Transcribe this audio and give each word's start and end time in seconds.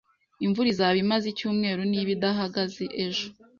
Imvura 0.45 0.67
izaba 0.73 0.97
imaze 1.05 1.25
icyumweru 1.29 1.81
niba 1.91 2.09
idahagaze 2.15 2.83
ejo. 3.05 3.25